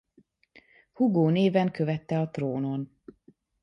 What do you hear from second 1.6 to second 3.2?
követte a trónon.